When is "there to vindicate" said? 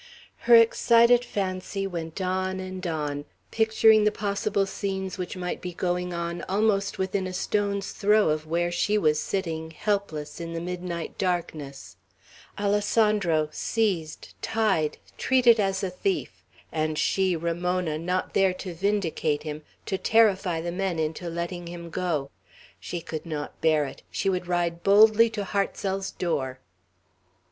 18.33-19.43